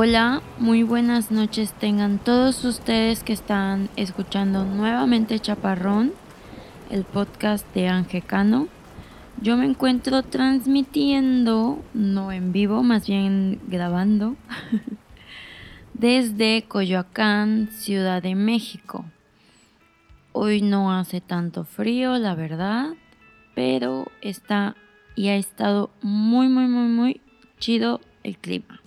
[0.00, 6.12] Hola, muy buenas noches tengan todos ustedes que están escuchando nuevamente Chaparrón,
[6.88, 8.68] el podcast de Angecano.
[9.42, 14.36] Yo me encuentro transmitiendo, no en vivo, más bien grabando,
[15.94, 19.04] desde Coyoacán, Ciudad de México.
[20.30, 22.90] Hoy no hace tanto frío, la verdad,
[23.56, 24.76] pero está
[25.16, 27.20] y ha estado muy, muy, muy, muy
[27.58, 28.80] chido el clima.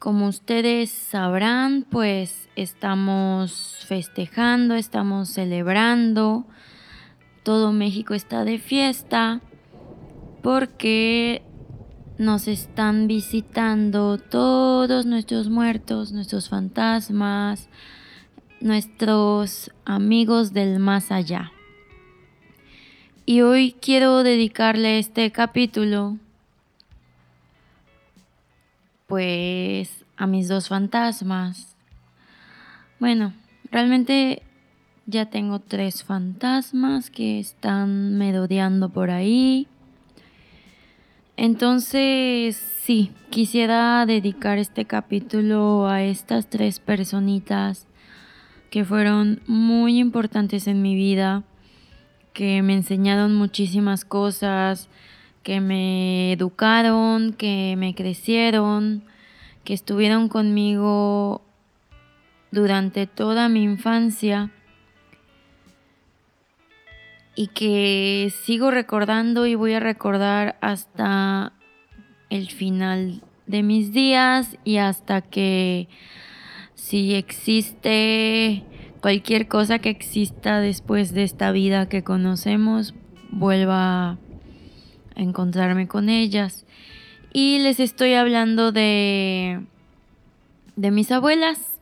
[0.00, 6.46] Como ustedes sabrán, pues estamos festejando, estamos celebrando.
[7.42, 9.42] Todo México está de fiesta
[10.42, 11.42] porque
[12.16, 17.68] nos están visitando todos nuestros muertos, nuestros fantasmas,
[18.62, 21.52] nuestros amigos del más allá.
[23.26, 26.16] Y hoy quiero dedicarle este capítulo
[29.10, 31.76] pues a mis dos fantasmas.
[33.00, 33.34] Bueno,
[33.72, 34.42] realmente
[35.06, 39.66] ya tengo tres fantasmas que están merodeando por ahí.
[41.36, 47.88] Entonces, sí, quisiera dedicar este capítulo a estas tres personitas
[48.70, 51.42] que fueron muy importantes en mi vida,
[52.32, 54.88] que me enseñaron muchísimas cosas,
[55.42, 59.02] que me educaron, que me crecieron,
[59.64, 61.42] que estuvieron conmigo
[62.50, 64.50] durante toda mi infancia
[67.34, 71.52] y que sigo recordando y voy a recordar hasta
[72.28, 75.88] el final de mis días y hasta que
[76.74, 78.64] si existe
[79.00, 82.94] cualquier cosa que exista después de esta vida que conocemos
[83.30, 84.18] vuelva
[85.14, 86.66] encontrarme con ellas.
[87.32, 89.60] Y les estoy hablando de,
[90.76, 91.78] de mis abuelas.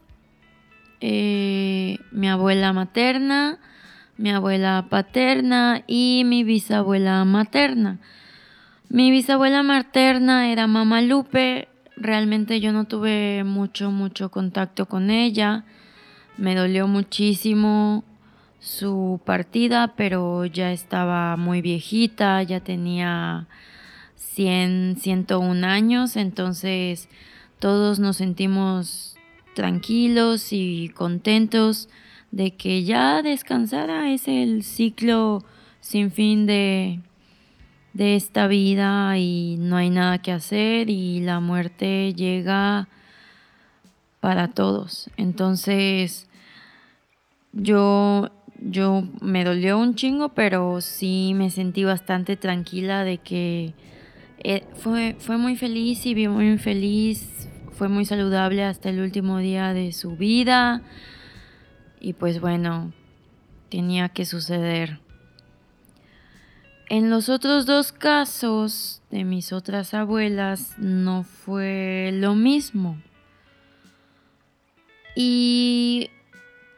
[1.00, 3.58] Eh, mi abuela materna,
[4.16, 7.98] mi abuela paterna y mi bisabuela materna.
[8.88, 11.68] Mi bisabuela materna era Mama Lupe.
[11.96, 15.64] Realmente yo no tuve mucho, mucho contacto con ella.
[16.36, 18.04] Me dolió muchísimo
[18.68, 23.48] su partida, pero ya estaba muy viejita, ya tenía
[24.16, 27.08] 100, 101 años, entonces
[27.58, 29.16] todos nos sentimos
[29.54, 31.88] tranquilos y contentos
[32.30, 35.42] de que ya descansara, es el ciclo
[35.80, 37.00] sin fin de,
[37.94, 42.86] de esta vida y no hay nada que hacer y la muerte llega
[44.20, 45.08] para todos.
[45.16, 46.28] Entonces,
[47.52, 48.30] yo
[48.60, 53.74] yo me dolió un chingo, pero sí me sentí bastante tranquila de que
[54.38, 59.38] eh, fue, fue muy feliz y vi muy feliz, fue muy saludable hasta el último
[59.38, 60.82] día de su vida.
[62.00, 62.92] Y pues bueno,
[63.68, 65.00] tenía que suceder.
[66.88, 72.96] En los otros dos casos de mis otras abuelas no fue lo mismo.
[75.14, 76.10] Y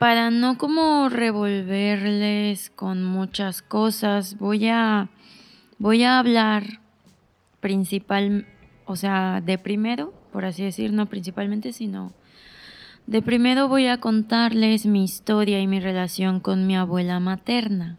[0.00, 5.10] para no como revolverles con muchas cosas, voy a
[5.78, 6.80] voy a hablar
[7.60, 8.46] principal,
[8.86, 12.14] o sea, de primero, por así decir, no principalmente, sino
[13.06, 17.98] de primero voy a contarles mi historia y mi relación con mi abuela materna.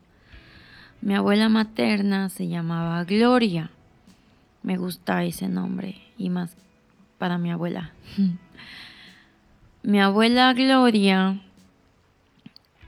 [1.02, 3.70] Mi abuela materna se llamaba Gloria.
[4.64, 6.58] Me gusta ese nombre y más
[7.20, 7.92] para mi abuela.
[9.84, 11.40] mi abuela Gloria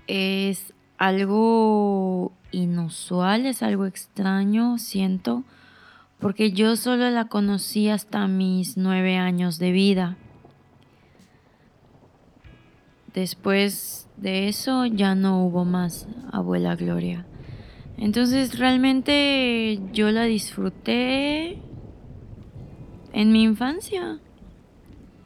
[0.08, 5.44] es algo inusual, es algo extraño, siento,
[6.20, 10.18] porque yo solo la conocí hasta mis nueve años de vida.
[13.14, 17.26] Después de eso ya no hubo más abuela Gloria.
[17.98, 21.60] Entonces realmente yo la disfruté
[23.12, 24.20] en mi infancia.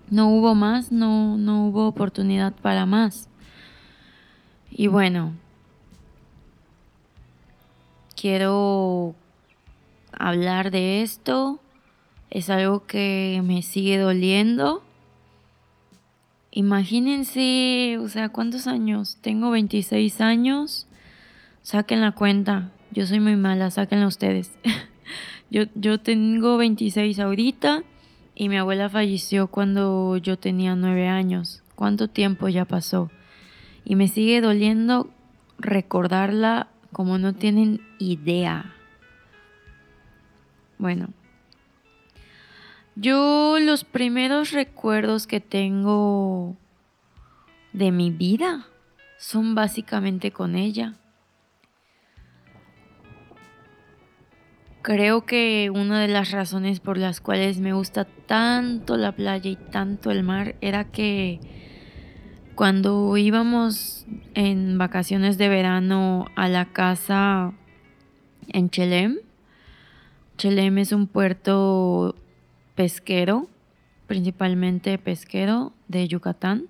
[0.10, 3.27] No hubo más, no, no hubo oportunidad para más.
[4.80, 5.34] Y bueno,
[8.16, 9.16] quiero
[10.12, 11.60] hablar de esto.
[12.30, 14.84] Es algo que me sigue doliendo.
[16.52, 19.18] Imagínense, o sea, ¿cuántos años?
[19.22, 20.86] Tengo 26 años.
[21.64, 22.70] Saquen la cuenta.
[22.92, 24.52] Yo soy muy mala, sáquenla ustedes.
[25.50, 27.82] yo, yo tengo 26 ahorita
[28.36, 31.64] y mi abuela falleció cuando yo tenía 9 años.
[31.74, 33.10] ¿Cuánto tiempo ya pasó?
[33.90, 35.10] Y me sigue doliendo
[35.60, 38.74] recordarla como no tienen idea.
[40.78, 41.08] Bueno,
[42.96, 46.58] Yo los primeros recuerdos que tengo
[47.72, 48.68] de mi vida
[49.18, 50.96] son básicamente con ella.
[54.82, 59.56] Creo que una de las razones por las cuales me gusta tanto la playa y
[59.56, 61.40] tanto el mar era que
[62.58, 67.54] cuando íbamos en vacaciones de verano a la casa
[68.48, 69.18] en Chelem,
[70.38, 72.16] Chelem es un puerto
[72.74, 73.48] pesquero,
[74.08, 76.66] principalmente pesquero de Yucatán.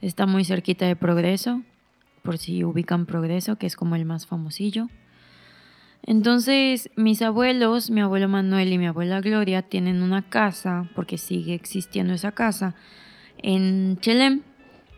[0.00, 1.62] Está muy cerquita de Progreso,
[2.22, 4.88] por si ubican Progreso, que es como el más famosillo.
[6.02, 11.54] Entonces, mis abuelos, mi abuelo Manuel y mi abuela Gloria, tienen una casa, porque sigue
[11.54, 12.74] existiendo esa casa,
[13.38, 14.42] en Chelem.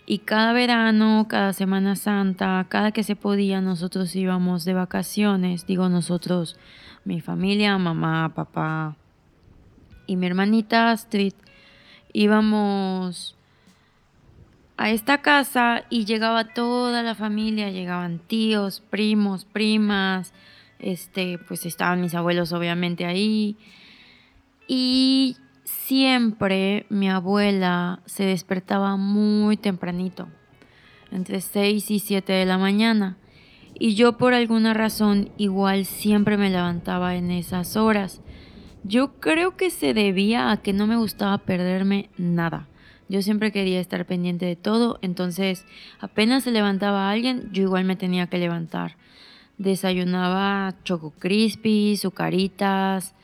[0.04, 5.66] Y cada verano, cada Semana Santa, cada que se podía, nosotros íbamos de vacaciones.
[5.66, 6.58] Digo nosotros,
[7.04, 8.96] mi familia, mamá, papá
[10.06, 11.34] y mi hermanita Astrid,
[12.12, 13.36] íbamos
[14.76, 20.32] a esta casa y llegaba toda la familia, llegaban tíos, primos, primas,
[20.78, 23.56] este, pues estaban mis abuelos obviamente ahí.
[24.66, 25.36] Y
[25.86, 30.28] siempre mi abuela se despertaba muy tempranito,
[31.10, 33.16] entre 6 y 7 de la mañana.
[33.74, 38.20] Y yo por alguna razón igual siempre me levantaba en esas horas.
[38.84, 42.68] Yo creo que se debía a que no me gustaba perderme nada.
[43.08, 45.66] Yo siempre quería estar pendiente de todo, entonces
[46.00, 48.96] apenas se levantaba alguien, yo igual me tenía que levantar
[49.58, 53.14] desayunaba choco crispy, sucaritas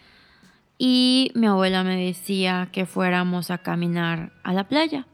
[0.79, 5.07] y mi abuela me decía que fuéramos a caminar a la playa.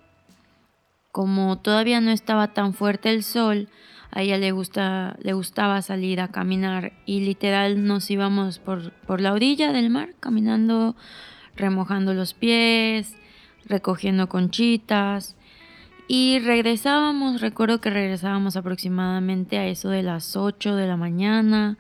[1.11, 3.69] Como todavía no estaba tan fuerte el sol,
[4.11, 9.21] a ella le, gusta, le gustaba salir a caminar y literal nos íbamos por, por
[9.21, 10.95] la orilla del mar, caminando,
[11.57, 13.17] remojando los pies,
[13.67, 15.35] recogiendo conchitas
[16.07, 21.79] y regresábamos, recuerdo que regresábamos aproximadamente a eso de las 8 de la mañana.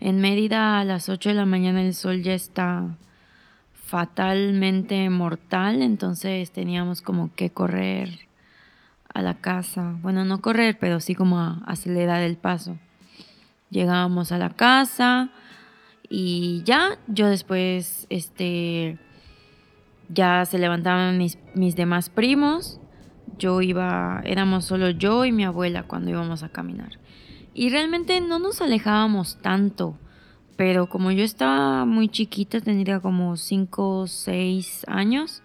[0.00, 2.96] En Mérida a las 8 de la mañana el sol ya está
[3.86, 8.10] fatalmente mortal, entonces teníamos como que correr
[9.14, 9.96] a la casa.
[10.02, 12.76] Bueno, no correr, pero sí como a acelerar el paso.
[13.70, 15.30] Llegábamos a la casa
[16.08, 18.98] y ya, yo después, este,
[20.08, 22.80] ya se levantaban mis, mis demás primos
[23.38, 26.98] yo iba, éramos solo yo y mi abuela cuando íbamos a caminar.
[27.54, 29.98] Y realmente no nos alejábamos tanto,
[30.56, 35.42] pero como yo estaba muy chiquita, tendría como 5 o 6 años,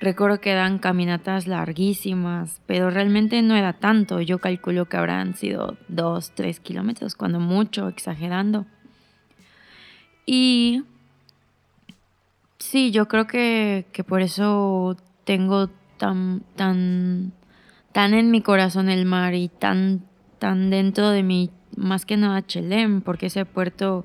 [0.00, 5.78] recuerdo que eran caminatas larguísimas, pero realmente no era tanto, yo calculo que habrán sido
[5.88, 8.66] 2, 3 kilómetros, cuando mucho, exagerando.
[10.26, 10.84] Y
[12.58, 17.32] sí, yo creo que, que por eso tengo tan, tan,
[17.92, 20.02] tan en mi corazón el mar y tan,
[20.38, 24.04] tan dentro de mí, más que nada Chelem, porque ese puerto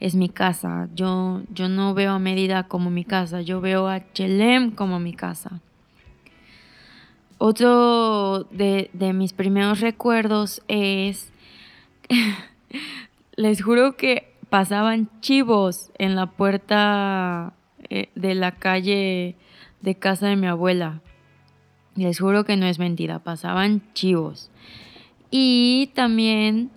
[0.00, 0.88] es mi casa.
[0.94, 5.12] Yo, yo no veo a Mérida como mi casa, yo veo a Chelem como mi
[5.12, 5.60] casa.
[7.38, 11.32] Otro de, de mis primeros recuerdos es,
[13.36, 17.52] les juro que pasaban chivos en la puerta
[17.90, 19.36] eh, de la calle
[19.82, 21.00] de casa de mi abuela.
[21.94, 24.50] Les juro que no es mentira, pasaban chivos.
[25.30, 26.70] Y también,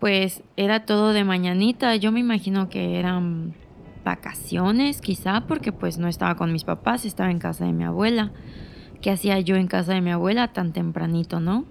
[0.00, 1.94] pues era todo de mañanita.
[1.96, 3.54] Yo me imagino que eran
[4.02, 8.32] vacaciones, quizá, porque pues no estaba con mis papás, estaba en casa de mi abuela.
[9.02, 11.66] ¿Qué hacía yo en casa de mi abuela tan tempranito, no?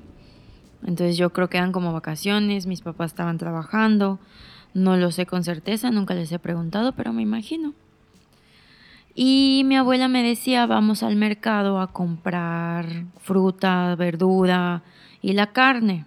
[0.83, 4.19] Entonces yo creo que eran como vacaciones, mis papás estaban trabajando.
[4.75, 7.73] No lo sé con certeza, nunca les he preguntado, pero me imagino.
[9.15, 14.83] Y mi abuela me decía, vamos al mercado a comprar fruta, verdura
[15.21, 16.05] y la carne.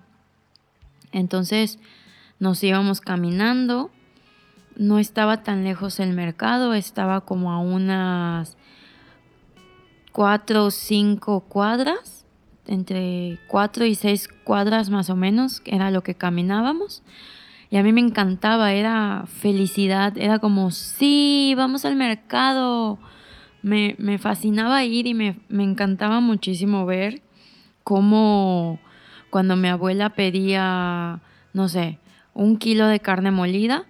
[1.10, 1.78] Entonces
[2.42, 3.92] nos íbamos caminando.
[4.74, 8.56] No estaba tan lejos el mercado, estaba como a unas
[10.10, 12.26] cuatro o cinco cuadras,
[12.66, 17.04] entre cuatro y seis cuadras más o menos, era lo que caminábamos.
[17.70, 22.98] Y a mí me encantaba, era felicidad, era como, sí, vamos al mercado.
[23.62, 27.22] Me, fascinaba ir y me, me encantaba muchísimo ver
[27.84, 28.80] cómo
[29.30, 31.20] cuando mi abuela pedía,
[31.52, 32.00] no sé,
[32.34, 33.84] un kilo de carne molida,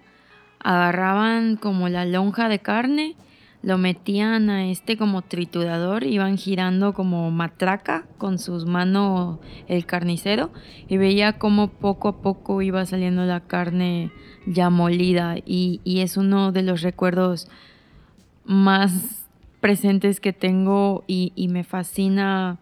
[0.59, 3.15] agarraban como la lonja de carne
[3.63, 10.51] lo metían a este como triturador, iban girando como matraca con sus manos el carnicero
[10.89, 14.11] y veía como poco a poco iba saliendo la carne
[14.45, 15.37] ya molida.
[15.45, 17.47] Y, y es uno de los recuerdos
[18.43, 19.29] más
[19.61, 22.57] presentes que tengo y, y me fascina,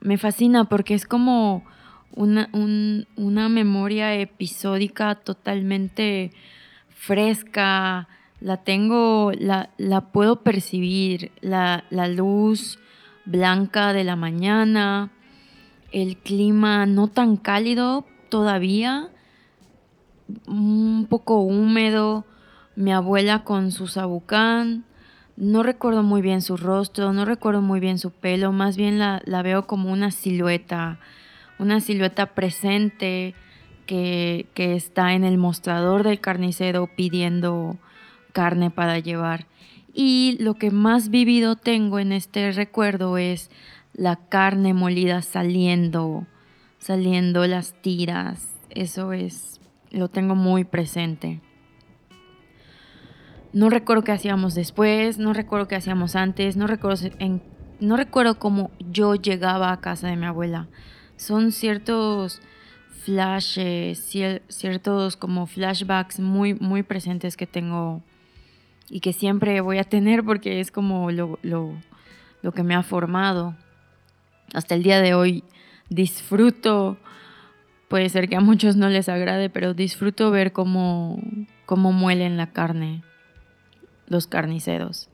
[0.00, 1.64] me fascina porque es como
[2.12, 6.32] una, un, una memoria episódica totalmente
[6.88, 8.08] fresca,
[8.40, 12.78] la tengo, la, la puedo percibir, la, la, luz
[13.24, 15.10] blanca de la mañana,
[15.92, 19.10] el clima no tan cálido todavía,
[20.46, 22.24] un poco húmedo,
[22.74, 24.84] mi abuela con su sabucán,
[25.36, 29.22] no recuerdo muy bien su rostro, no recuerdo muy bien su pelo, más bien la,
[29.24, 30.98] la veo como una silueta
[31.58, 33.34] una silueta presente
[33.86, 37.78] que, está en el mostrador del carnicero pidiendo
[38.32, 39.46] carne para llevar.
[39.94, 43.50] Y lo que más vivido tengo en este recuerdo es
[43.94, 46.26] la carne molida saliendo,
[46.78, 48.48] saliendo las tiras.
[48.70, 49.60] Eso es,
[49.90, 51.40] lo tengo muy presente.
[53.54, 57.08] No recuerdo qué hacíamos después, no recuerdo qué hacíamos antes, no recuerdo,
[57.80, 60.68] no recuerdo cómo yo llegaba a casa de mi abuela
[61.16, 62.40] son ciertos
[63.04, 63.98] flashes,
[64.48, 68.02] ciertos como flashbacks muy, muy presentes que tengo
[68.88, 73.54] y que siempre voy a tener porque es como lo, lo que me ha formado.
[74.54, 75.44] Hasta el día de hoy
[75.88, 76.96] disfruto,
[77.88, 81.20] puede ser que a muchos no les agrade, pero disfruto ver cómo,
[81.64, 83.02] cómo muelen la carne
[84.08, 85.08] los carniceros.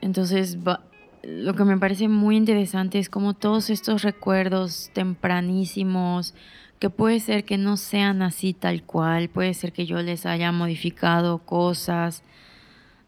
[0.00, 0.58] Entonces
[1.26, 6.34] lo que me parece muy interesante es como todos estos recuerdos tempranísimos,
[6.78, 10.52] que puede ser que no sean así tal cual, puede ser que yo les haya
[10.52, 12.22] modificado cosas,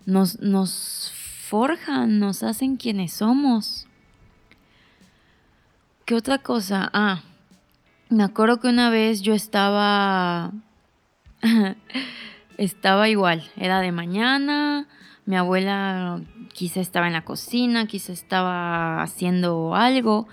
[0.07, 1.13] nos, nos
[1.49, 3.87] forjan, nos hacen quienes somos.
[6.05, 6.89] ¿Qué otra cosa?
[6.93, 7.23] Ah,
[8.09, 10.53] me acuerdo que una vez yo estaba,
[12.57, 14.87] estaba igual, era de mañana,
[15.27, 16.21] mi abuela
[16.53, 20.29] quizá estaba en la cocina, quizá estaba haciendo algo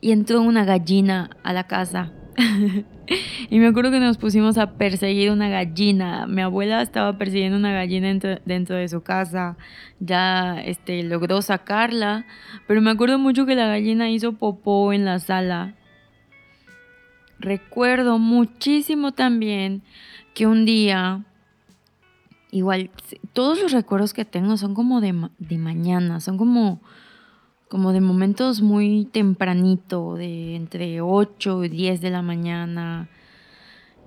[0.00, 2.12] y entró una gallina a la casa.
[3.50, 6.26] y me acuerdo que nos pusimos a perseguir una gallina.
[6.26, 8.08] Mi abuela estaba persiguiendo una gallina
[8.44, 9.56] dentro, de su casa.
[9.98, 12.26] Ya este, logró sacarla.
[12.66, 15.74] Pero me acuerdo mucho que la gallina hizo popó en la sala.
[17.38, 19.82] Recuerdo muchísimo también
[20.34, 21.24] que un día
[22.54, 22.90] igual,
[23.32, 26.80] todos los recuerdos que tengo son como de, mañana, son como,
[27.68, 33.08] como de momentos muy tempranito, de entre 8 y 10 de la mañana.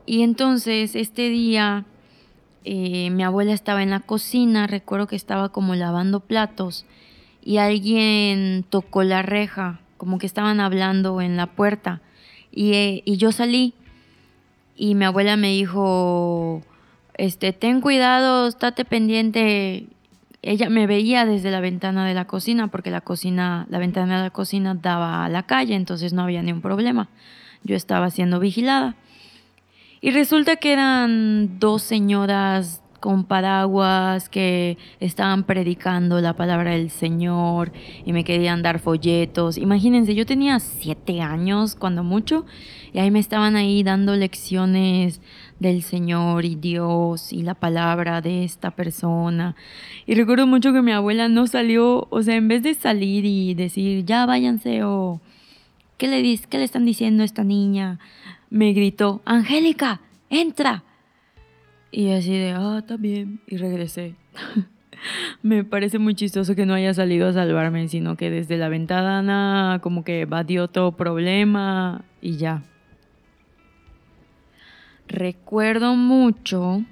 [0.06, 1.86] Y entonces este día
[2.64, 6.86] eh, mi abuela estaba en la cocina, recuerdo que estaba como lavando platos
[7.44, 12.02] y alguien tocó la reja, como que estaban hablando en la puerta.
[12.50, 13.74] Y, eh, y yo salí
[14.78, 16.64] y mi abuela me dijo,
[17.18, 19.88] este, ten cuidado, estate pendiente.
[20.42, 24.24] Ella me veía desde la ventana de la cocina, porque la cocina, la ventana de
[24.24, 27.10] la cocina daba a la calle, entonces no había ningún problema.
[27.64, 28.96] Yo estaba siendo vigilada.
[30.00, 37.72] Y resulta que eran dos señoras con paraguas que estaban predicando la palabra del Señor
[38.06, 39.58] y me querían dar folletos.
[39.58, 42.46] Imagínense, yo tenía siete años, cuando mucho,
[42.94, 45.22] y ahí me estaban ahí dando lecciones
[45.60, 49.56] del Señor y Dios y la palabra de esta persona.
[50.06, 53.54] Y recuerdo mucho que mi abuela no salió, o sea, en vez de salir y
[53.54, 55.22] decir, ya váyanse o,
[55.98, 58.00] ¿qué le, qué le están diciendo a esta niña?
[58.50, 60.84] Me gritó, Angélica, entra.
[61.92, 63.42] Y así de, ah, está bien.
[63.48, 64.16] Y regresé.
[65.42, 69.80] me parece muy chistoso que no haya salido a salvarme, sino que desde la ventana
[69.82, 72.64] como que evadió todo problema y ya.
[75.08, 76.84] Recuerdo mucho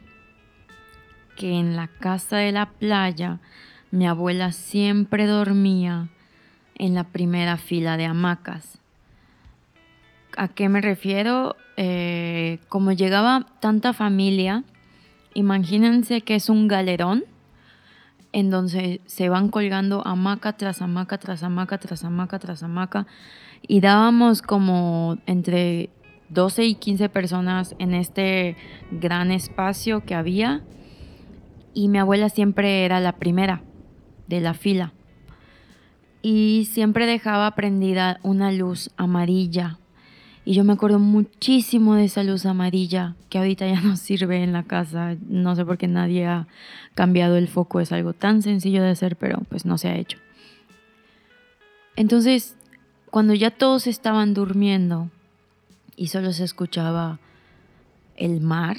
[1.36, 3.40] que en la casa de la playa
[3.92, 6.08] mi abuela siempre dormía
[6.76, 8.80] en la primera fila de hamacas.
[10.38, 11.56] ¿A qué me refiero?
[11.78, 14.64] Eh, como llegaba tanta familia,
[15.34, 17.26] imagínense que es un galerón
[18.32, 23.08] en donde se van colgando hamaca tras hamaca, tras hamaca, tras hamaca, tras hamaca,
[23.62, 25.90] y dábamos como entre
[26.29, 28.55] 12 y 15 personas en este
[28.91, 30.63] gran espacio que había
[31.74, 33.62] y mi abuela siempre era la primera
[34.27, 34.94] de la fila
[36.22, 39.77] y siempre dejaba prendida una luz amarilla
[40.48, 44.53] y yo me acuerdo muchísimo de esa luz amarilla que ahorita ya no sirve en
[44.53, 45.17] la casa.
[45.27, 46.48] No sé por qué nadie ha
[46.94, 47.79] cambiado el foco.
[47.79, 50.20] Es algo tan sencillo de hacer, pero pues no se ha hecho.
[51.96, 52.55] Entonces,
[53.10, 55.10] cuando ya todos estaban durmiendo,
[55.96, 57.20] y solo se escuchaba
[58.16, 58.78] el mar,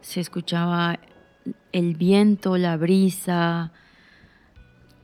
[0.00, 0.98] se escuchaba
[1.72, 3.72] el viento, la brisa,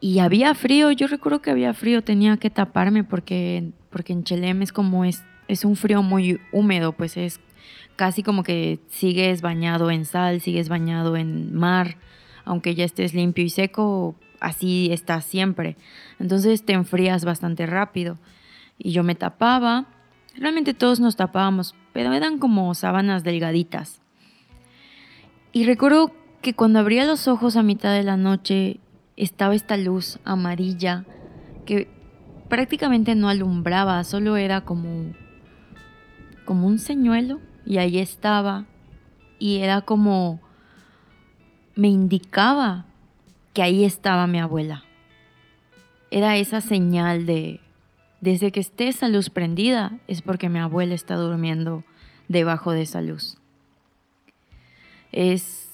[0.03, 4.61] y había frío, yo recuerdo que había frío, tenía que taparme porque, porque en Chelem
[4.63, 7.39] es como es, es un frío muy húmedo, pues es
[7.95, 11.99] casi como que sigues bañado en sal, sigues bañado en mar,
[12.45, 15.77] aunque ya estés limpio y seco, así estás siempre.
[16.19, 18.19] Entonces te enfrías bastante rápido.
[18.79, 19.87] Y yo me tapaba,
[20.37, 24.01] realmente todos nos tapábamos, pero eran como sábanas delgaditas.
[25.53, 28.81] Y recuerdo que cuando abría los ojos a mitad de la noche
[29.17, 31.05] estaba esta luz amarilla
[31.67, 31.89] que
[32.49, 35.13] prácticamente no alumbraba, solo era como
[36.45, 38.67] como un señuelo y ahí estaba
[39.39, 40.41] y era como
[41.75, 42.87] me indicaba
[43.55, 44.85] que ahí estaba mi abuela.
[46.11, 47.61] Era esa señal de
[48.23, 51.83] desde que esté esa luz prendida es porque mi abuela está durmiendo
[52.29, 53.37] debajo de esa luz.
[55.11, 55.73] Es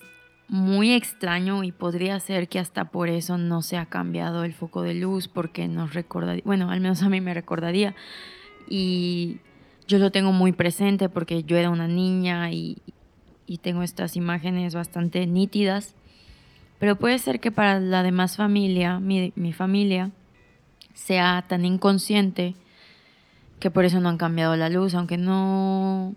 [0.49, 4.81] muy extraño y podría ser que hasta por eso no se ha cambiado el foco
[4.81, 7.95] de luz porque nos recordaría, bueno, al menos a mí me recordaría
[8.67, 9.41] y
[9.87, 12.79] yo lo tengo muy presente porque yo era una niña y,
[13.63, 15.95] tengo estas imágenes bastante nítidas,
[16.79, 20.13] pero puede ser que para la demás familia, mi, mi familia,
[20.99, 22.57] sea tan inconsciente
[23.61, 26.15] que por eso no han cambiado la luz, aunque no,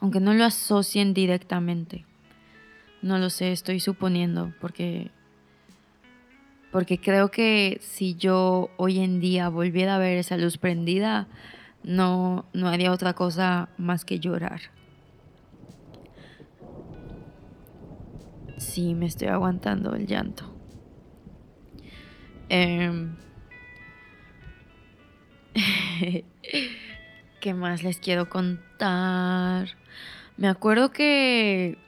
[0.00, 2.04] aunque no lo asocien directamente.
[3.02, 5.10] No lo sé, estoy suponiendo, porque,
[6.72, 11.26] porque creo que si yo hoy en día volviera a ver esa luz prendida,
[11.82, 14.60] no, no haría otra cosa más que llorar.
[18.56, 20.44] Sí, me estoy aguantando el llanto.
[22.48, 23.16] Em,
[27.40, 29.68] ¿Qué más les quiero contar?
[30.36, 31.78] Me acuerdo que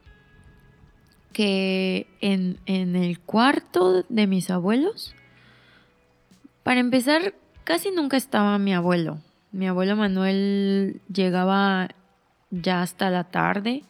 [1.37, 5.15] que en, el cuarto de mis abuelos,
[6.63, 9.19] para empezar, casi nunca estaba mi abuelo.
[9.53, 11.89] Mi abuelo Manuel llegaba
[12.51, 13.85] ya hasta la tarde.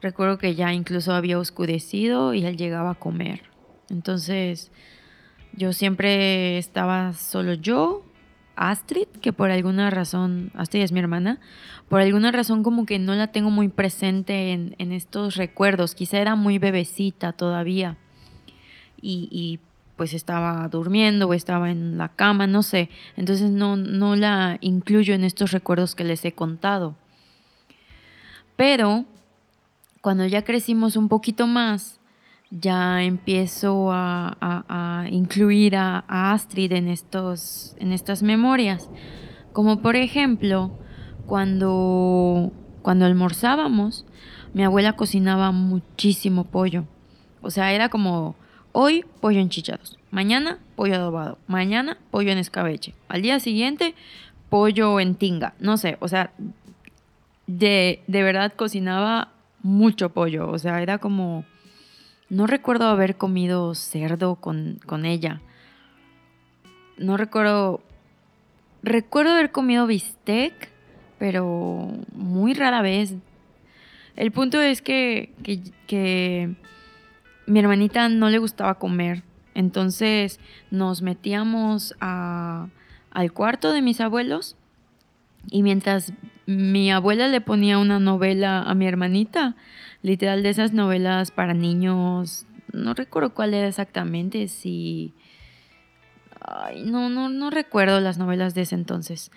[0.00, 3.42] Recuerdo que ya incluso había oscurecido y él llegaba a comer.
[3.88, 4.70] Entonces,
[5.52, 8.04] yo siempre estaba solo yo,
[8.56, 11.40] Astrid, que por alguna razón, Astrid es mi hermana,
[11.88, 15.94] por alguna razón como que no la tengo muy presente en, estos recuerdos.
[15.94, 17.96] Quizá era muy bebecita todavía
[19.00, 19.60] y,
[19.96, 22.88] pues estaba durmiendo o estaba en la cama, no sé.
[23.16, 26.96] Entonces no, no la incluyo en estos recuerdos que les he contado.
[28.56, 29.04] Pero
[30.00, 31.99] cuando ya crecimos un poquito más,
[32.50, 38.90] ya empiezo a, incluir a, Astrid en, estos, en estas memorias.
[39.52, 40.72] Como por ejemplo,
[41.26, 44.04] cuando, cuando almorzábamos,
[44.52, 46.84] mi abuela cocinaba muchísimo pollo.
[47.40, 48.34] O sea, era como
[48.72, 53.94] hoy pollo enchichados, mañana pollo adobado, mañana pollo en escabeche, al día siguiente
[54.48, 56.32] pollo en tinga, no sé, o sea,
[57.46, 59.32] de, de verdad cocinaba
[59.62, 61.44] mucho pollo, o sea, era como
[62.30, 65.40] no recuerdo haber comido cerdo con, ella.
[66.96, 67.82] No recuerdo...
[68.82, 70.70] Recuerdo haber comido bistec,
[71.18, 73.14] pero muy rara vez.
[74.16, 75.32] El punto es que,
[75.86, 76.54] que,
[77.46, 79.22] mi hermanita no le gustaba comer.
[79.54, 80.40] Entonces
[80.70, 84.56] nos metíamos al cuarto de mis abuelos
[85.50, 86.12] y mientras
[86.46, 89.56] mi abuela le ponía una novela a mi hermanita,
[90.02, 95.14] literal de esas novelas para niños, no recuerdo cuál era exactamente, si...
[96.40, 99.30] Ay, no, no, no recuerdo las novelas de ese entonces.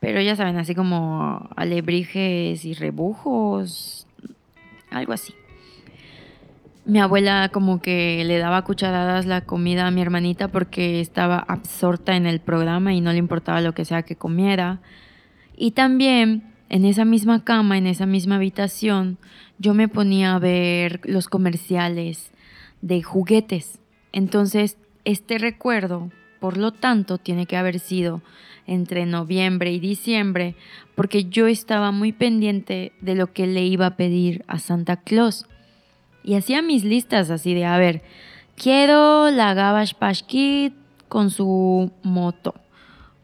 [0.00, 4.06] Pero ya saben, así como alebrijes y rebujos,
[4.90, 5.34] algo así.
[6.84, 12.16] Mi abuela como que le daba cucharadas la comida a mi hermanita porque estaba absorta
[12.16, 14.80] en el programa y no le importaba lo que sea que comiera.
[15.56, 19.18] Y también en esa misma cama, en esa misma habitación,
[19.60, 22.32] yo me ponía a ver los comerciales
[22.80, 23.78] de juguetes.
[24.10, 28.22] Entonces, este recuerdo, por lo tanto, tiene que haber sido
[28.66, 30.56] entre noviembre y diciembre,
[30.94, 35.44] porque yo estaba muy pendiente de lo que le iba a pedir a Santa Claus.
[36.24, 38.02] Y hacía mis listas así de, a ver,
[38.56, 40.72] quiero la Gabash Pashkit
[41.08, 42.54] con su moto,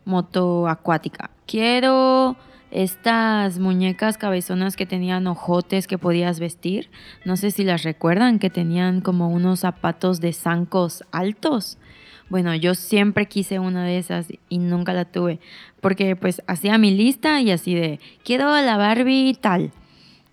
[0.05, 1.31] moto acuática.
[1.47, 2.37] Quiero
[2.77, 6.91] estas muñecas cabezonas que tenían ojotes que podías vestir.
[7.25, 11.79] No sé si las recuerdan, que tenían como unos zapatos de zancos altos.
[12.29, 15.39] Bueno, yo siempre quise una de esas y nunca la tuve,
[15.81, 19.73] porque pues hacía mi lista y así de, quiero la Barbie tal.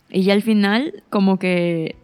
[0.09, 1.95] Y ya al final como que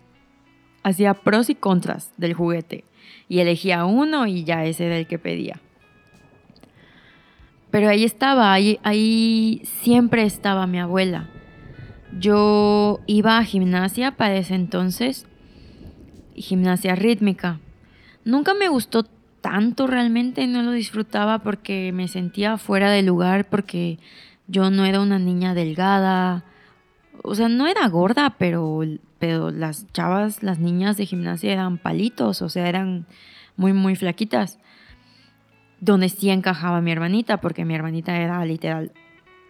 [0.83, 2.85] hacía pros y contras del juguete.
[3.27, 5.59] y elegía uno y ya ese era el que pedía.
[7.71, 11.29] Pero ahí estaba, ahí, ahí siempre estaba mi abuela.
[12.17, 15.27] Yo iba a gimnasia para ese entonces,
[16.35, 17.59] gimnasia rítmica.
[18.25, 19.05] Nunca me gustó
[19.41, 23.99] tanto realmente, no lo disfrutaba porque me sentía fuera de lugar, porque
[24.47, 26.43] yo no era una niña delgada,
[27.23, 28.81] o sea, no era gorda, pero,
[29.19, 33.05] pero las chavas, las niñas de gimnasia eran palitos, o sea, eran
[33.55, 34.57] muy, muy flaquitas.
[35.81, 38.91] Donde sí encajaba mi hermanita, porque mi hermanita era literal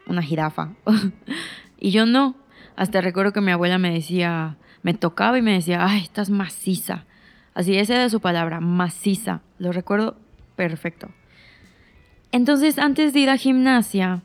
[0.06, 0.74] una jirafa.
[1.80, 2.36] y yo no.
[2.76, 7.06] Hasta recuerdo que mi abuela me decía, me tocaba y me decía, ay, estás maciza.
[7.54, 9.42] Así, esa era su palabra, maciza.
[9.58, 10.16] Lo recuerdo
[10.56, 11.10] perfecto.
[12.32, 14.22] Entonces, antes de ir a gimnasia,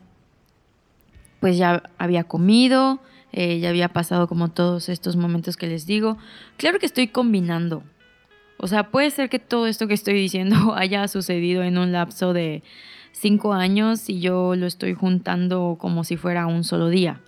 [1.39, 6.17] pues ya había comido, eh, ya había pasado como todos estos momentos que les digo.
[6.57, 7.83] Claro que estoy combinando.
[8.57, 12.33] O sea, puede ser que todo esto que estoy diciendo haya sucedido en un lapso
[12.33, 12.63] de
[13.11, 17.21] cinco años y yo lo estoy juntando como si fuera un solo día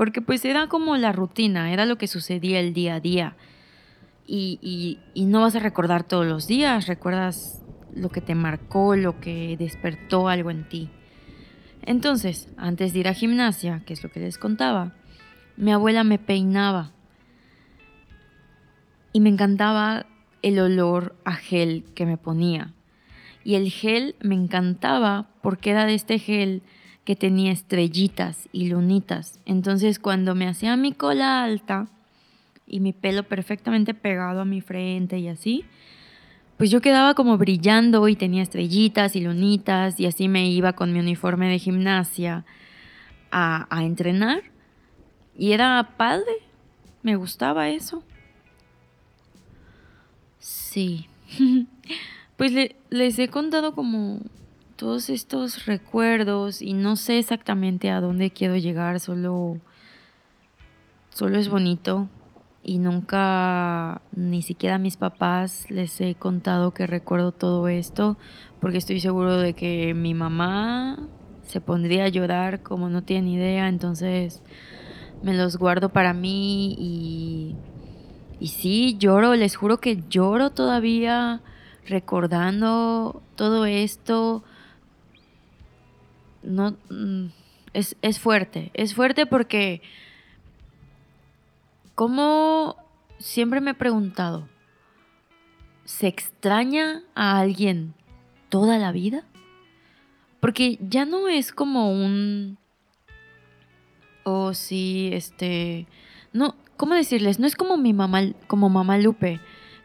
[0.00, 3.36] porque pues era como la rutina, era lo que sucedía el día a día.
[4.26, 7.60] Y, no vas a recordar todos los días, recuerdas
[7.94, 10.88] lo que te marcó, lo que despertó algo en ti.
[11.82, 14.94] Entonces, antes de ir a gimnasia, que es lo que les contaba,
[15.58, 16.92] mi abuela me peinaba
[19.12, 20.06] y me encantaba
[20.42, 22.72] el olor a gel que me ponía.
[23.44, 26.62] Y el gel me encantaba porque era de este gel
[27.04, 29.40] que tenía estrellitas y lunitas.
[29.46, 31.88] Entonces cuando me hacía mi cola alta
[32.66, 35.64] y mi pelo perfectamente pegado a mi frente y así,
[36.60, 40.92] pues yo quedaba como brillando y tenía estrellitas y lunitas y así me iba con
[40.92, 42.44] mi uniforme de gimnasia
[43.30, 44.42] a, entrenar.
[45.38, 46.32] Y era padre,
[47.02, 48.02] me gustaba eso.
[50.40, 51.06] Sí.
[52.36, 52.52] pues
[52.90, 54.20] les he contado como
[54.76, 59.58] todos estos recuerdos y no sé exactamente a dónde quiero llegar, solo,
[61.10, 62.08] solo es bonito
[62.62, 68.16] y nunca, ni siquiera a mis papás les he contado que recuerdo todo esto,
[68.60, 70.98] porque estoy seguro de que mi mamá
[71.42, 74.42] se pondría a llorar como no tiene idea, entonces
[75.22, 77.56] me los guardo para mí y,
[78.40, 81.42] y sí, lloro, les juro que lloro todavía
[81.86, 84.42] recordando todo esto
[86.42, 87.26] no mm,
[87.74, 88.70] es, es fuerte.
[88.74, 89.82] Es fuerte porque
[91.94, 92.76] como
[93.18, 94.48] siempre me he preguntado,
[95.84, 97.94] ¿se extraña a alguien
[98.48, 99.24] toda la vida?
[100.40, 102.56] Porque ya no es como un
[104.24, 105.86] oh, sí, este
[106.32, 107.38] no, ¿cómo decirles?
[107.38, 109.38] No es como mi mamá, como mamá Lupe,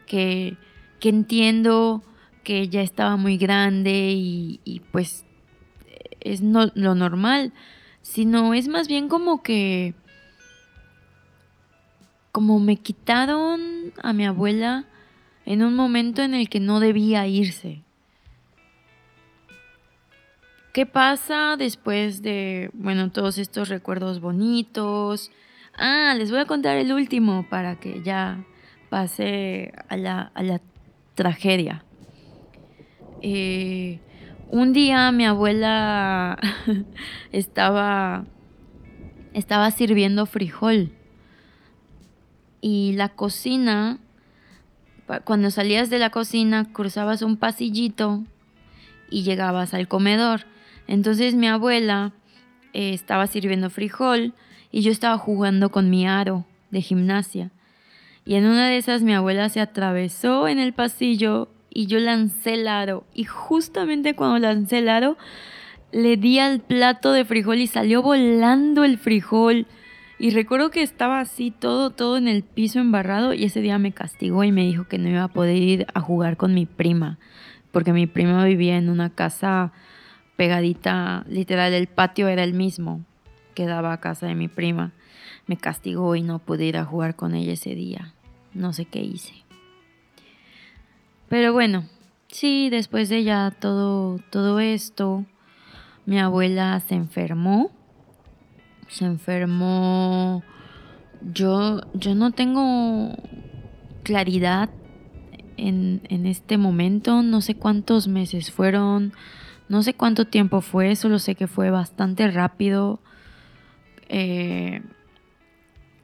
[0.06, 0.56] que,
[0.98, 2.02] que entiendo
[2.42, 5.26] que ya estaba muy grande y, y pues
[6.20, 7.52] es no, lo normal,
[8.00, 9.92] sino es más bien como que,
[12.32, 14.86] como me quitaron a mi abuela
[15.44, 17.82] en un momento en el que no debía irse.
[20.72, 25.30] ¿Qué pasa después de, bueno, todos estos recuerdos bonitos?
[25.78, 28.44] Ah, les voy a contar el último para que ya
[28.88, 30.60] pase a la, a la
[31.14, 31.84] tragedia.
[33.20, 33.98] Eh,
[34.50, 36.38] un día mi abuela
[37.32, 38.24] estaba,
[39.34, 40.92] estaba sirviendo frijol
[42.62, 43.98] y la cocina,
[45.24, 48.24] cuando salías de la cocina cruzabas un pasillito
[49.10, 50.46] y llegabas al comedor.
[50.86, 52.12] Entonces mi abuela
[52.72, 54.32] eh, estaba sirviendo frijol
[54.76, 57.50] y yo estaba jugando con mi aro de gimnasia.
[58.26, 62.52] Y en una de esas mi abuela se atravesó en el pasillo y yo lancé
[62.52, 63.06] el aro.
[63.14, 65.16] Y justamente cuando lancé el aro,
[65.92, 69.66] le di al plato de frijol y salió volando el frijol.
[70.18, 73.92] Y recuerdo que estaba así todo, todo en el piso embarrado y ese día me
[73.92, 77.18] castigó y me dijo que no iba a poder ir a jugar con mi prima,
[77.72, 79.72] porque mi prima vivía en una casa
[80.36, 83.06] pegadita, literal, el patio era el mismo
[83.56, 84.92] que daba a casa de mi prima.
[85.46, 88.12] Me castigó y no pude ir a jugar con ella ese día.
[88.54, 89.34] No sé qué hice.
[91.28, 91.84] Pero bueno,
[92.28, 95.24] sí, después de ya todo, todo esto,
[96.04, 97.72] mi abuela se enfermó.
[98.88, 100.44] Se enfermó.
[101.32, 103.16] Yo, yo no tengo
[104.02, 104.68] claridad
[105.56, 107.22] en, en, este momento.
[107.22, 109.14] No sé cuántos meses fueron.
[109.68, 110.94] No sé cuánto tiempo fue.
[110.94, 113.00] Solo sé que fue bastante rápido.
[114.08, 114.82] Eh,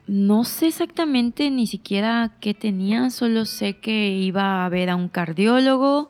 [0.07, 5.07] no sé exactamente ni siquiera qué tenía, solo sé que iba a ver a un
[5.07, 6.09] cardiólogo.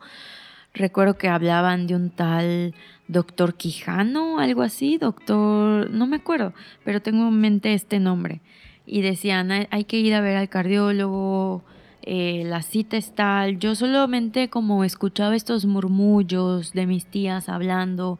[0.72, 2.74] Recuerdo que hablaban de un tal
[3.06, 6.52] doctor Quijano, algo así, doctor, no me acuerdo,
[6.84, 8.40] pero tengo en mente este nombre.
[8.84, 11.62] Y decían, hay que ir a ver al cardiólogo,
[12.06, 13.58] eh, la cita es tal.
[13.58, 18.18] Yo solamente como escuchaba estos murmullos de mis tías hablando,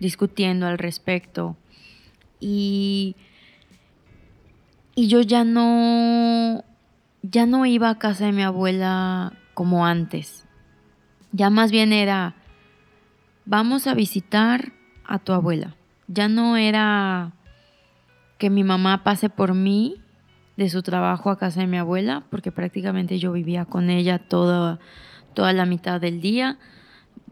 [0.00, 1.56] discutiendo al respecto.
[2.40, 3.16] Y
[4.98, 6.64] y yo ya no,
[7.20, 10.46] ya no iba a casa de mi abuela como antes.
[11.32, 12.34] Ya más bien era,
[13.44, 14.72] vamos a visitar
[15.04, 15.76] a tu abuela.
[16.08, 17.32] Ya no era
[18.38, 20.00] que mi mamá pase por mí
[20.56, 24.78] de su trabajo a casa de mi abuela, porque prácticamente yo vivía con ella toda,
[25.34, 26.58] toda la mitad del día.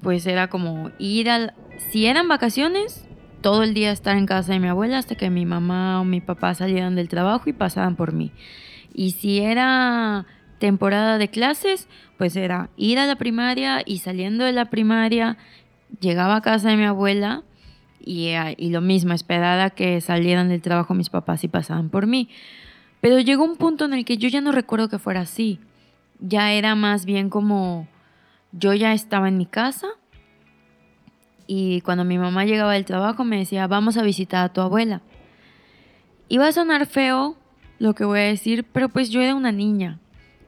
[0.03, 1.55] Pues era como ir al...
[1.79, 3.09] Si eran vacaciones,
[3.45, 6.23] todo el día estar en casa de mi abuela hasta que mi mamá o mi
[6.23, 8.33] papá salieran del trabajo y pasaban por mí.
[8.95, 10.25] Y si era
[10.59, 15.37] temporada de clases, pues era ir a la primaria y saliendo de la primaria
[16.01, 17.43] llegaba a casa de mi abuela
[18.01, 22.07] y, eh, y lo mismo, esperaba que salieran del trabajo mis papás y pasaban por
[22.07, 22.31] mí.
[23.03, 25.61] Pero llegó un punto en el que yo ya no recuerdo que fuera así.
[26.19, 27.89] Ya era más bien como
[28.53, 29.89] yo ya estaba en mi casa
[31.47, 35.03] y cuando mi mamá llegaba del trabajo me decía, vamos a visitar a tu abuela.
[36.29, 37.37] Iba a sonar feo
[37.79, 39.99] lo que voy a decir, pero pues yo era una niña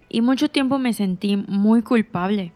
[0.09, 2.52] y mucho tiempo me sentí muy culpable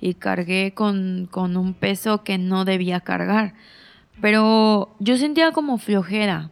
[0.00, 3.54] y cargué con, con un peso que no debía cargar.
[4.20, 6.50] Pero yo sentía como flojera,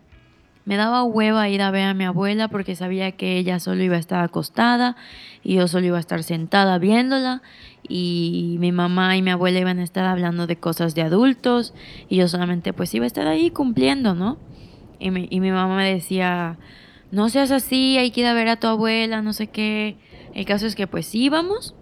[0.65, 3.97] me daba hueva ir a ver a mi abuela porque sabía que ella solo iba
[3.97, 4.97] a estar acostada
[5.43, 7.43] y yo solo iba a estar sentada viéndola
[7.89, 11.75] y mi mamá y mi abuela iban a estar hablando de cosas de adultos
[12.09, 14.39] y yo solamente pues iba a estar ahí cumpliendo, ¿no?
[14.99, 16.59] Y mi, y mi mamá me decía,
[17.11, 19.97] no seas así, hay que ir a ver a tu abuela, no sé qué.
[20.35, 21.75] El caso es que pues íbamos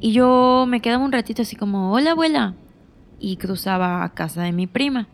[0.00, 2.54] y yo me quedaba un ratito así como, hola abuela,
[3.18, 5.08] y cruzaba a casa de mi prima.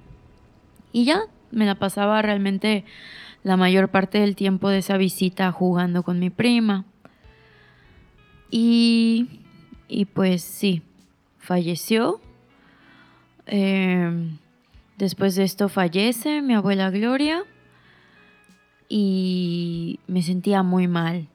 [0.93, 1.23] Y ya,
[1.55, 2.85] me la pasaba realmente
[3.43, 6.85] la mayor parte del tiempo de esa visita jugando con mi prima.
[8.51, 9.41] Y,
[9.89, 10.83] y pues sí,
[11.39, 12.21] falleció.
[13.47, 14.39] Em,
[14.97, 17.45] después de esto fallece mi abuela Gloria
[18.89, 21.29] y me sentía muy mal.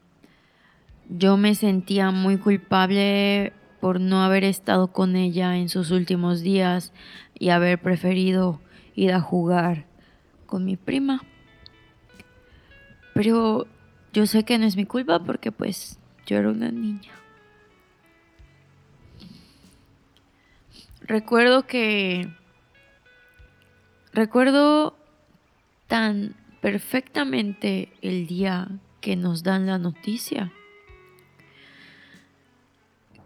[1.10, 6.92] Yo me sentía muy culpable por no haber estado con ella en sus últimos días
[7.38, 8.60] y haber preferido
[8.96, 9.89] ir a jugar
[10.50, 11.22] con mi prima.
[13.14, 13.68] Pero
[14.12, 17.12] yo sé que no es mi culpa porque pues yo era una niña.
[21.02, 22.28] Recuerdo que...
[24.12, 24.98] Recuerdo
[25.88, 28.68] tan perfectamente el día
[29.02, 30.52] que nos dan la noticia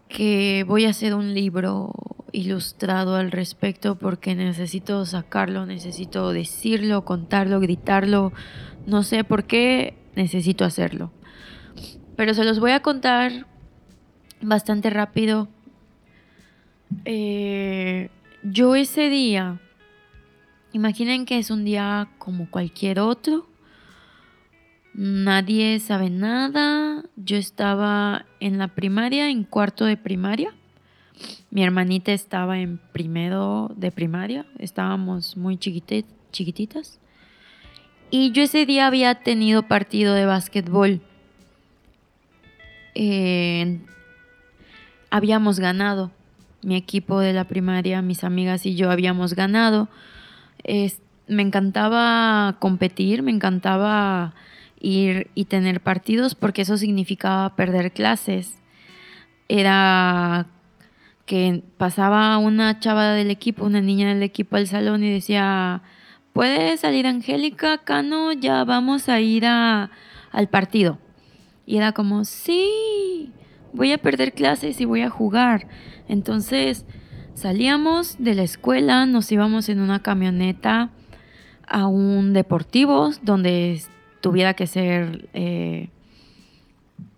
[0.08, 1.92] que voy a hacer un libro
[2.34, 8.32] ilustrado al respecto porque necesito sacarlo, necesito decirlo, contarlo, gritarlo,
[8.86, 11.12] no sé por qué necesito hacerlo.
[12.16, 13.46] Pero se los voy a contar
[14.40, 15.48] bastante rápido.
[17.04, 18.10] Eh,
[18.42, 19.60] yo ese día,
[20.72, 23.48] imaginen que es un día como cualquier otro.
[24.92, 27.04] Nadie sabe nada.
[27.16, 30.52] Yo estaba en la primaria, en cuarto de primaria.
[31.50, 36.98] Mi hermanita estaba en primero de primaria, estábamos muy chiquititas.
[38.10, 41.00] Y yo ese día había tenido partido de básquetbol.
[45.10, 46.10] habíamos ganado.
[46.62, 49.88] Mi equipo de la primaria, mis amigas y yo habíamos ganado.
[51.28, 54.34] me encantaba competir, me encantaba
[54.80, 58.58] ir y tener partidos porque eso significaba perder clases.
[59.48, 60.46] Era
[61.26, 65.82] que pasaba una chava del equipo, una niña del equipo al salón y decía,
[66.32, 68.32] ¿puede salir Angélica, Cano?
[68.32, 69.90] Ya vamos a ir a,
[70.32, 70.98] al partido.
[71.66, 73.30] Y era como, sí,
[73.72, 75.66] voy a perder clases y voy a jugar.
[76.08, 76.84] Entonces
[77.34, 80.90] salíamos de la escuela, nos íbamos en una camioneta
[81.66, 83.80] a un deportivo donde
[84.20, 85.88] tuviera que ser, eh,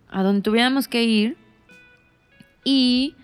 [0.09, 1.37] a donde tuviéramos que ir.
[2.65, 3.15] Y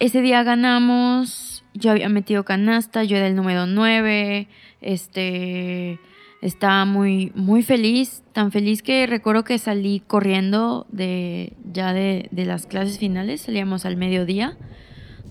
[0.00, 4.48] ese día ganamos, yo había metido canasta, yo era el número 9,
[4.80, 6.00] este,
[6.40, 12.46] estaba muy, muy feliz, tan feliz que recuerdo que salí corriendo de, ya de, de
[12.46, 14.56] las clases finales, salíamos al mediodía,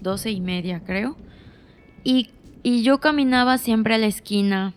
[0.01, 1.17] doce y media creo,
[2.03, 2.29] y,
[2.61, 4.73] y yo caminaba siempre a la esquina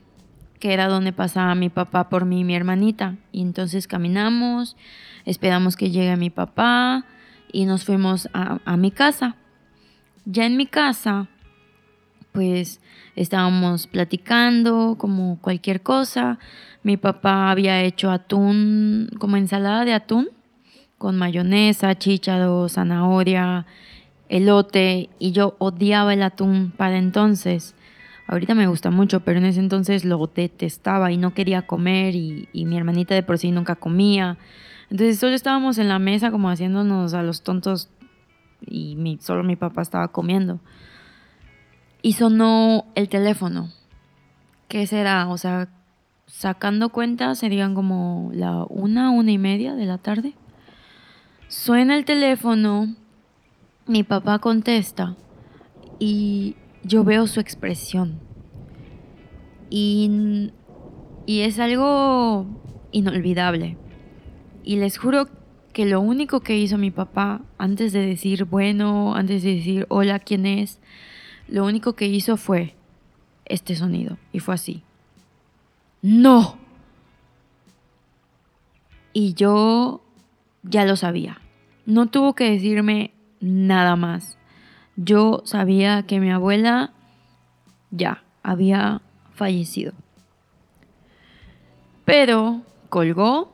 [0.59, 3.17] que era donde pasaba mi papá por mí y mi hermanita.
[3.33, 4.77] Y entonces caminamos,
[5.25, 7.05] esperamos que llegue mi papá
[7.51, 9.35] y nos fuimos a, a mi casa.
[10.25, 11.29] Ya en mi casa,
[12.31, 12.81] pues
[13.17, 16.39] estábamos platicando como cualquier cosa.
[16.83, 20.29] Mi papá había hecho atún, como ensalada de atún,
[20.99, 23.67] con mayonesa, chícharo, zanahoria,
[24.29, 27.75] elote, y yo odiaba el atún para entonces.
[28.29, 32.49] Ahorita me gusta mucho, pero en ese entonces lo detestaba y no quería comer y,
[32.55, 34.39] mi hermanita de por sí nunca comía.
[34.91, 37.91] Entonces solo estábamos en la mesa como haciéndonos a los tontos
[38.67, 40.61] y solo mi papá estaba comiendo.
[42.03, 43.71] Y sonó el teléfono.
[44.69, 45.29] ¿Qué será?
[45.29, 45.69] O sea,
[46.27, 50.35] sacando cuentas serían como la una, una y media de la tarde.
[51.49, 52.95] Suena el teléfono,
[53.87, 55.15] mi papá contesta
[55.99, 58.19] y yo veo su expresión.
[59.69, 60.51] Y,
[61.27, 62.47] y es algo
[62.91, 63.77] inolvidable.
[64.65, 65.29] Y les juro
[65.73, 70.19] que lo único que hizo mi papá antes de decir bueno, antes de decir hola,
[70.19, 70.81] ¿quién es?
[71.49, 72.75] Lo único que hizo fue
[73.47, 74.17] este sonido.
[74.33, 74.83] Y fue así.
[76.01, 76.57] No.
[79.13, 80.03] Y yo
[80.63, 81.41] ya lo sabía.
[81.87, 84.39] No tuvo que decirme nada más.
[84.97, 86.93] Yo sabía que mi abuela
[87.91, 89.03] ya había
[89.35, 89.93] fallecido.
[92.05, 93.53] Pero colgó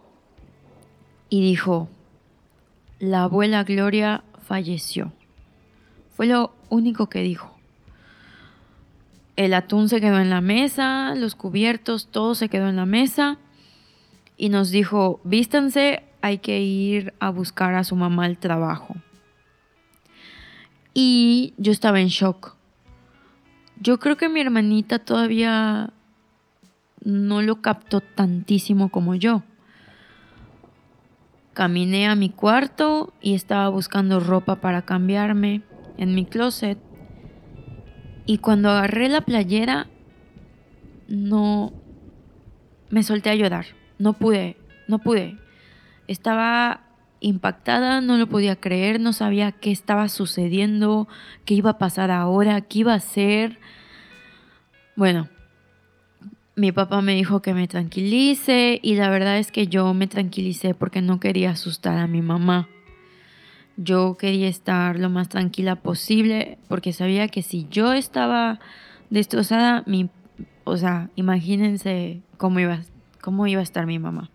[1.28, 1.88] y dijo,
[2.98, 5.12] la abuela Gloria falleció.
[6.16, 7.56] Fue lo único que dijo.
[9.36, 13.38] El atún se quedó en la mesa, los cubiertos, todo se quedó en la mesa
[14.36, 18.96] y nos dijo, vístanse, hay que ir a buscar a su mamá al trabajo.
[20.92, 22.56] Y yo estaba en shock.
[23.80, 25.92] Yo creo que mi hermanita todavía
[27.04, 29.44] no lo captó tantísimo como yo.
[31.58, 35.62] Caminé a mi cuarto y estaba buscando ropa para cambiarme
[35.96, 36.78] en mi closet.
[38.26, 39.88] Y cuando agarré la playera,
[41.08, 41.72] no
[42.90, 43.66] me solté a llorar.
[43.98, 45.36] No pude, no pude.
[46.06, 46.82] Estaba
[47.18, 51.08] impactada, no lo podía creer, no sabía qué estaba sucediendo,
[51.44, 53.58] qué iba a pasar ahora, qué iba a ser.
[54.94, 55.28] Bueno,
[56.58, 60.74] mi papá me dijo que me tranquilice y la verdad es que yo me tranquilicé
[60.74, 62.68] porque no quería asustar a mi mamá.
[63.76, 68.58] Yo quería estar lo más tranquila posible porque sabía que si yo estaba
[69.08, 70.10] destrozada, mi,
[70.64, 72.80] o sea, imagínense cómo iba,
[73.20, 74.28] cómo iba a estar mi mamá.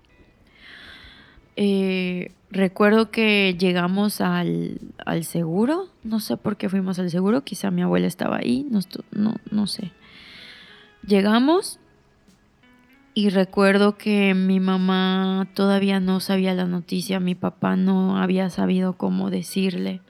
[1.58, 4.80] Eh, recuerdo que llegamos al,
[5.24, 8.80] seguro, no sé por qué fuimos al seguro, quizá mi abuela estaba ahí, no,
[9.12, 9.92] no, no sé.
[11.06, 11.82] Llegamos
[13.16, 18.94] y recuerdo que mi mamá todavía no sabía la noticia, mi papá no había sabido
[18.94, 20.02] cómo decirle.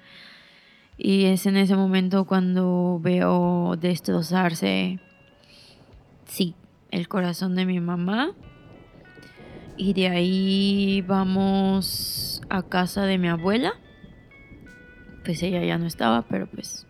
[0.98, 5.00] Y es en ese momento cuando veo destrozarse,
[6.26, 6.56] sí,
[6.92, 8.32] el corazón de mi mamá
[9.76, 13.74] y de ahí vamos a casa de mi abuela.
[15.26, 16.86] Pues ella ya no estaba, pero pues...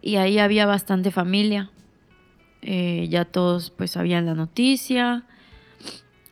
[0.00, 1.70] Y ahí había bastante familia.
[2.62, 5.24] Eh, ya todos pues sabían la noticia.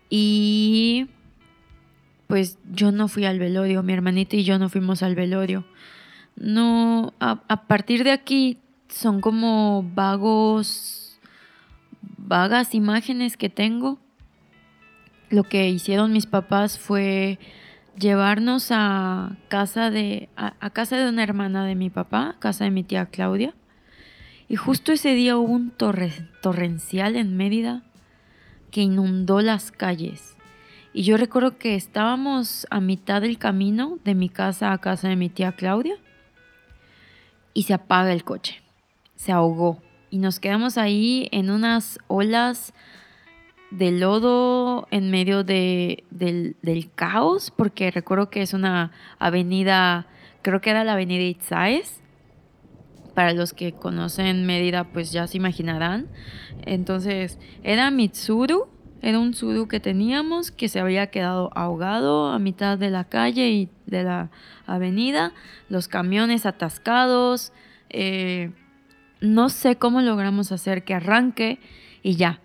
[0.09, 1.09] Y
[2.27, 5.65] pues yo no fui al velorio, mi hermanita y yo no fuimos al velorio.
[6.37, 11.19] No, a, a partir de aquí son como vagos,
[12.17, 13.99] vagas imágenes que tengo
[15.31, 17.39] lo que hicieron mis papás fue
[17.97, 22.83] llevarnos a casa de a, casa de una hermana de mi papá, casa de mi
[22.83, 23.55] tía Claudia.
[24.51, 27.85] Y justo ese día hubo un torrencial en Mérida
[28.73, 30.37] que inundó las calles.
[30.93, 35.15] Y yo recuerdo que estábamos a mitad del camino de mi casa a casa de
[35.15, 35.95] mi tía Claudia
[37.55, 38.61] y se apaga el coche.
[39.15, 39.81] Se ahogó
[40.11, 42.75] y nos quedamos ahí en unas olas
[43.71, 48.91] de lodo en medio de, del, caos, porque recuerdo que es una
[49.21, 50.09] avenida,
[50.43, 52.00] creo que era la avenida Itzaes.
[53.15, 56.09] Para los que conocen Mérida, pues ya se imaginarán.
[56.65, 58.69] Entonces, era Mitsuru,
[59.03, 63.51] era un suru que teníamos que se había quedado ahogado a mitad de la calle
[63.51, 64.31] y de la
[64.67, 65.33] avenida,
[65.69, 67.53] los camiones atascados.
[67.89, 68.53] Eh,
[69.21, 71.59] no sé cómo logramos hacer que arranque
[72.03, 72.41] y ya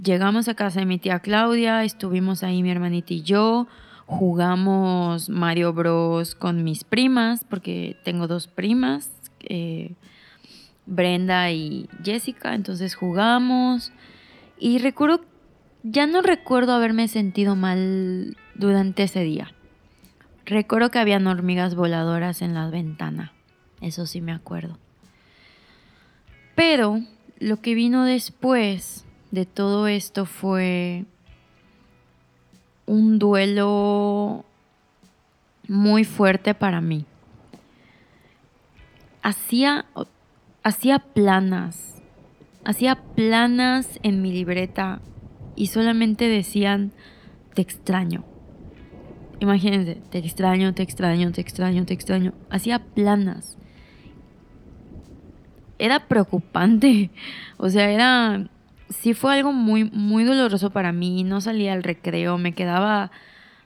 [0.00, 3.66] Llegamos a casa de mi tía Claudia, estuvimos ahí mi hermanita y yo,
[4.06, 9.10] jugamos Mario Bros con mis primas, porque tengo dos primas,
[9.48, 9.94] eh,
[10.86, 13.92] Brenda y Jessica, entonces jugamos.
[14.58, 15.22] Y recuerdo
[15.82, 19.52] ya no recuerdo haberme sentido mal durante ese día.
[20.44, 23.32] Recuerdo que habían hormigas voladoras en la ventana.
[23.80, 24.78] Eso sí me acuerdo.
[26.54, 27.00] Pero
[27.38, 31.04] lo que vino después de todo esto fue
[32.86, 34.44] un duelo
[35.68, 37.04] muy fuerte para mí.
[39.28, 39.84] Hacía,
[40.62, 42.02] hacía planas,
[42.64, 45.02] hacía planas en mi libreta
[45.54, 46.92] y solamente decían,
[47.52, 48.24] te extraño.
[49.38, 52.32] Imagínense, te extraño, te extraño, te extraño, te extraño.
[52.48, 53.58] Hacía planas.
[55.78, 57.10] Era preocupante.
[57.58, 58.48] O sea, era...
[58.88, 61.22] Sí fue algo muy, muy doloroso para mí.
[61.22, 63.10] No salía al recreo, me quedaba...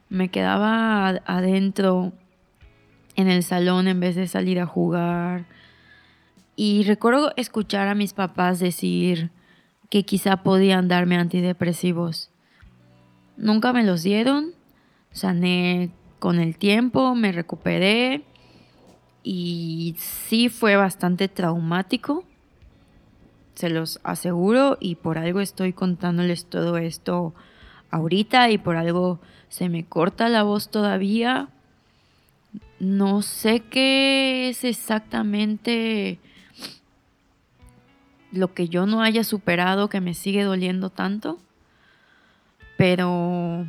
[0.09, 2.15] Me quedaba adentro
[3.17, 5.45] en el salón en vez de salir a jugar.
[6.57, 9.31] Y recuerdo escuchar a mis papás decir,
[9.93, 12.31] que quizá podían darme antidepresivos.
[13.37, 14.53] Nunca me los dieron,
[15.11, 18.23] sané con el tiempo, me recuperé
[19.23, 22.25] y sí fue bastante traumático,
[23.55, 27.35] se los aseguro y por algo estoy contándoles todo esto
[27.91, 31.51] ahorita y por algo se me corta la voz todavía.
[32.83, 36.19] No sé qué es exactamente
[38.33, 41.39] lo que yo no haya superado que me sigue doliendo tanto.
[42.77, 43.69] Pero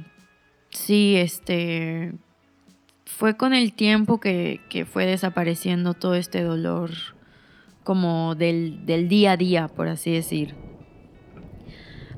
[0.71, 2.13] sí, este
[3.05, 6.89] fue con el tiempo que, fue desapareciendo todo este dolor
[7.83, 10.55] como del, del, día a día, por así decir.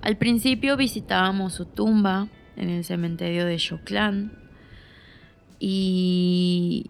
[0.01, 4.44] Al principio visitábamos su tumba en el cementerio de Choclán
[5.59, 6.89] y,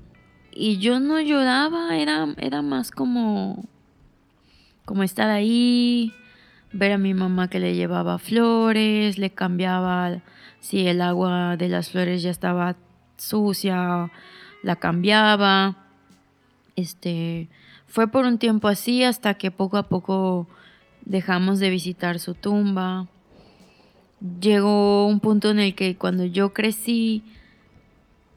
[0.52, 3.66] y yo no lloraba, era, era más como
[4.86, 6.14] como estar ahí,
[6.72, 10.22] ver a mi mamá que le llevaba flores, le cambiaba
[10.60, 12.76] si el agua de las flores ya estaba
[13.18, 14.12] sucia,
[14.64, 15.76] la cambiaba.
[16.76, 17.50] Este,
[17.88, 20.48] fue por un tiempo así hasta que poco a poco
[21.04, 23.08] dejamos de visitar su tumba.
[24.40, 27.24] Llegó un punto en el que cuando yo crecí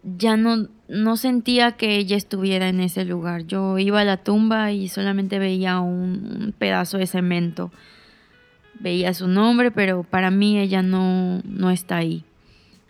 [0.02, 3.46] ya no, no sentía que ella estuviera en ese lugar.
[3.46, 7.70] Yo iba a la tumba y solamente veía un, pedazo de cemento.
[8.80, 12.24] Veía su nombre, pero para mí ella no, no está ahí.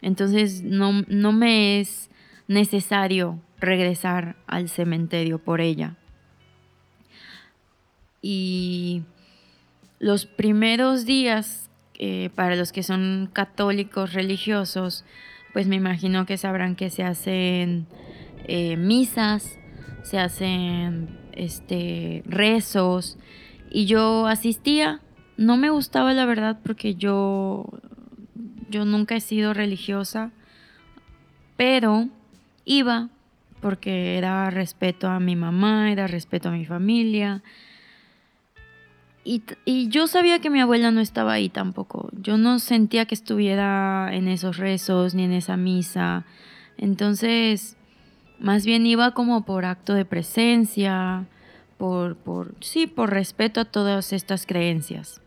[0.03, 2.11] Entonces no, no me es
[2.47, 5.97] necesario regresar al cementerio por ella.
[8.21, 9.03] Y
[9.99, 15.05] los primeros días, eh, para los que son católicos religiosos,
[15.59, 17.89] pues me imagino que sabrán que se hacen
[18.45, 19.59] eh, misas,
[20.05, 23.19] se hacen este, rezos
[23.69, 25.01] y yo asistía.
[25.37, 27.67] No me gustaba la verdad porque yo,
[28.71, 30.31] yo nunca he sido religiosa,
[31.57, 32.07] pero
[32.65, 33.09] iba
[33.61, 37.43] porque era respeto a mi mamá, era respeto a mi familia
[39.67, 42.09] y, yo sabía que mi abuela no estaba ahí tampoco.
[42.13, 46.25] Yo no sentía que estuviera en esos rezos ni en esa misa.
[46.79, 47.77] Entonces,
[48.39, 51.27] más bien iba como por acto de presencia,
[51.77, 55.21] por, por, sí, por respeto a todas estas creencias.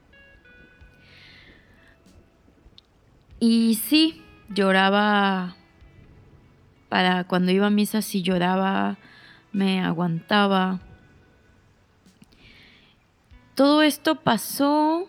[3.39, 5.55] Y sí, lloraba
[6.89, 8.97] para cuando iba a misa, sí lloraba,
[9.51, 10.79] me aguantaba
[13.55, 15.07] todo esto pasó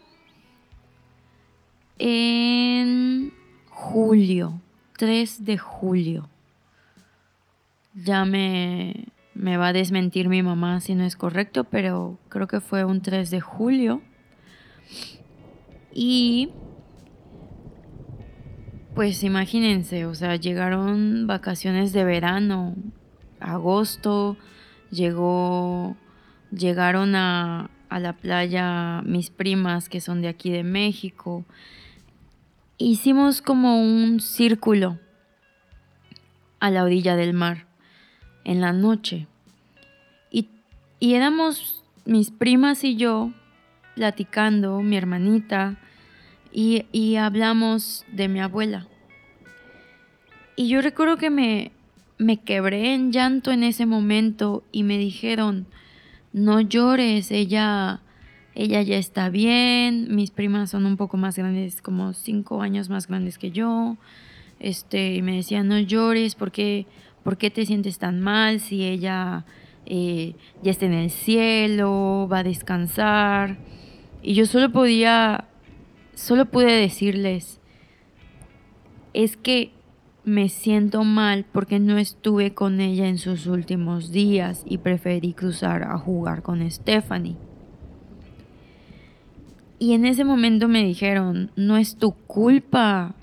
[1.99, 3.33] en
[3.69, 4.61] julio,
[4.97, 6.29] 3 de julio.
[7.95, 12.61] Ya me, me va a desmentir mi mamá si no es correcto, pero creo que
[12.61, 14.03] fue un 3 de julio.
[15.95, 16.51] Y
[18.95, 22.75] pues imagínense, o sea, llegaron vacaciones de verano,
[23.41, 24.37] agosto,
[24.91, 25.97] llegó,
[26.51, 31.45] llegaron a, a la playa mis primas que son de aquí de México.
[32.79, 34.99] Hicimos como un círculo
[36.59, 37.67] a la orilla del mar
[38.45, 39.27] en la noche.
[40.31, 40.49] Y,
[41.01, 43.31] y éramos mis primas y yo
[43.95, 45.77] platicando, mi hermanita,
[46.51, 48.87] y, y hablamos de mi abuela.
[50.57, 51.73] Y yo recuerdo que me,
[52.17, 55.67] me quebré en llanto en ese momento y me dijeron,
[56.33, 58.01] no llores, ella,
[58.55, 63.07] ella ya está bien, mis primas son un poco más grandes, como cinco años más
[63.07, 63.97] grandes que yo,
[64.61, 66.87] este, y me decía, no llores, ¿por qué,
[67.25, 69.45] te sientes tan mal si ella
[69.87, 73.59] eh, ya está en el cielo, va a descansar?
[74.23, 75.49] Y yo solo podía,
[76.15, 77.59] solo pude decirles,
[79.15, 79.73] es que
[80.25, 85.83] me siento mal porque no estuve con ella en sus últimos días y preferí cruzar
[85.83, 87.37] a jugar con Stephanie.
[89.79, 93.15] Y en ese momento me dijeron, no es tu culpa,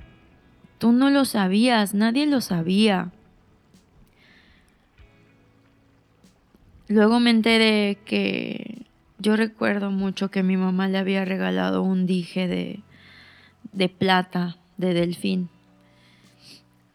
[0.78, 3.12] tú no lo sabías, nadie lo sabía.
[6.90, 8.86] Luego me enteré que
[9.20, 12.82] yo recuerdo mucho que mi mamá le había regalado un dije de,
[13.72, 15.50] de plata de delfín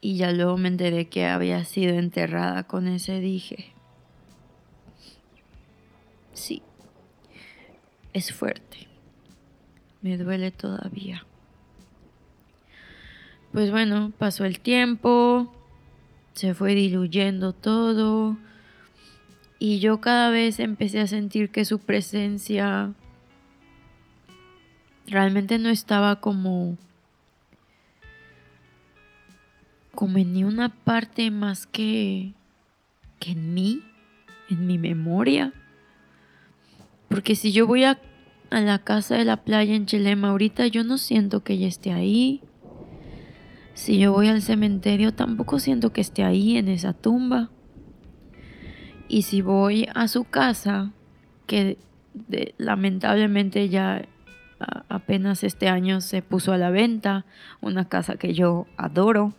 [0.05, 3.72] y ya luego me enteré que había sido enterrada con ese dije.
[6.34, 6.61] Sí,
[8.12, 8.86] es fuerte.
[10.02, 11.24] Me duele todavía.
[13.50, 15.50] Pues bueno, pasó el tiempo,
[16.34, 18.36] se fue diluyendo todo
[19.59, 22.92] y yo cada vez empecé a sentir que su presencia
[25.07, 26.76] realmente no estaba como
[29.95, 32.32] como en una parte más que,
[33.18, 33.82] que en mí,
[34.51, 35.53] en mi memoria.
[37.09, 38.01] Porque si yo voy a,
[38.51, 41.92] a la casa de la playa en Chilema ahorita, yo no siento que ella esté
[41.92, 42.42] ahí.
[43.74, 47.51] Si yo voy al cementerio, tampoco siento que esté ahí en esa tumba.
[49.09, 50.92] Y si voy a su casa,
[51.47, 51.78] que
[52.59, 54.07] lamentablemente ya
[54.88, 57.26] apenas este año se puso a la venta,
[57.61, 59.34] una casa que yo adoro,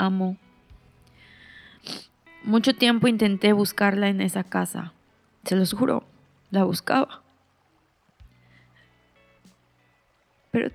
[0.00, 0.38] amo.
[2.42, 4.94] Mucho tiempo intenté buscarla en esa casa.
[5.44, 6.04] Se los juro,
[6.50, 7.22] la buscaba.
[10.50, 10.70] Pero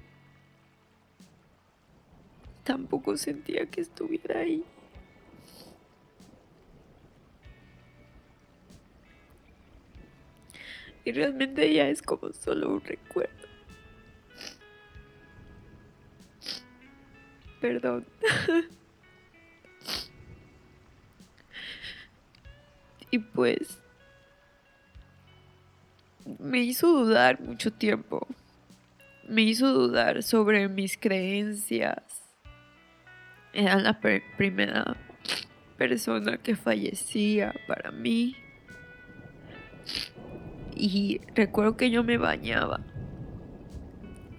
[2.64, 4.64] tampoco sentía que estuviera ahí.
[11.04, 13.48] Y realmente ella es como solo un recuerdo.
[17.60, 18.06] Perdón.
[23.12, 23.80] Y pues
[26.40, 28.28] me hizo dudar mucho tiempo.
[29.28, 32.04] Me hizo dudar sobre mis creencias.
[33.54, 34.98] Era la primera
[35.78, 38.36] persona que fallecía para mí.
[40.76, 42.82] Y recuerdo que yo me bañaba.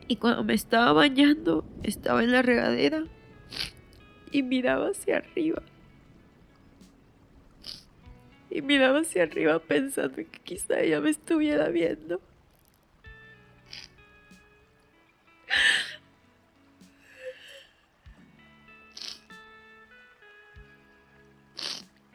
[0.08, 3.04] Y cuando me estaba bañando, estaba en la regadera
[4.30, 5.62] y miraba hacia arriba
[8.50, 12.20] y miraba hacia arriba pensando que quizá ella me estuviera viendo.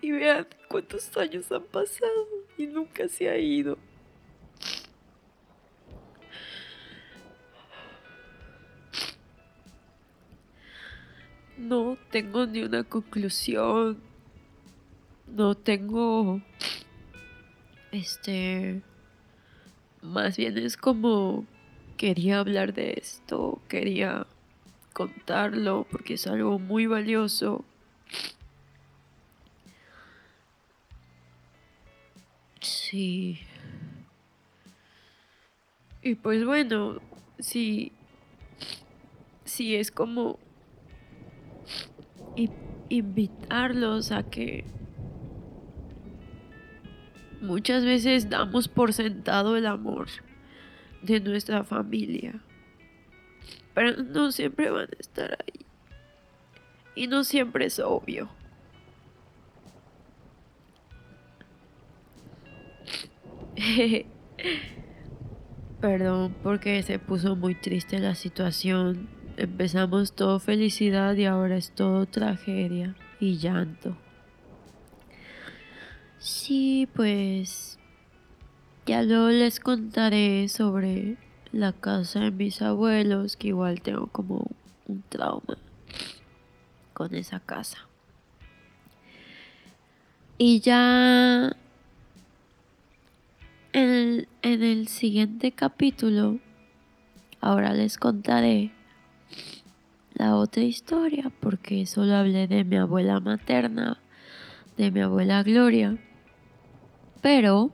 [0.02, 2.28] Y vean cuántos años han pasado
[2.58, 3.78] y nunca se ha ido.
[11.58, 14.11] No tengo ni una conclusión
[15.32, 16.42] no tengo,
[17.92, 18.82] este,
[20.02, 21.46] más bien es como
[21.98, 24.26] quería hablar de esto, quería
[24.94, 27.64] contarlo porque es algo muy valioso.
[32.60, 33.40] Sí.
[36.04, 37.00] Y pues bueno,
[37.40, 37.92] sí,
[39.46, 40.40] sí es como
[42.90, 44.66] invitarlos a que
[47.42, 50.08] Muchas veces damos por sentado el amor
[51.02, 52.40] de nuestra familia,
[53.74, 55.66] pero no siempre van a estar ahí.
[56.94, 58.30] Y no siempre es obvio.
[65.82, 69.10] Perdón porque se puso muy triste la situación.
[69.38, 73.98] Empezamos todo felicidad y ahora es todo tragedia y llanto.
[76.22, 77.80] Sí, pues
[78.86, 81.18] ya luego les contaré sobre
[81.52, 84.46] la casa de mis abuelos, que igual tengo como
[84.88, 85.58] un trauma
[86.94, 87.80] con esa casa.
[90.38, 91.56] Y ya
[93.74, 96.38] en en el siguiente capítulo,
[97.40, 98.72] ahora les contaré
[100.14, 103.98] la otra historia, porque solo hablé de mi abuela materna,
[104.78, 105.98] de mi abuela Gloria
[107.22, 107.72] pero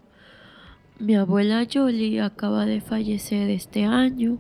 [1.00, 4.38] mi abuela Jolie acaba de fallecer este año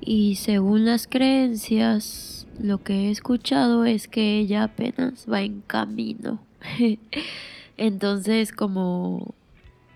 [0.00, 6.40] y según las creencias lo que he escuchado es que ella apenas va en camino.
[7.76, 9.34] Entonces como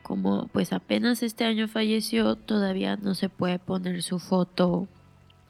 [0.02, 4.88] como pues apenas este año falleció, todavía no se puede poner su foto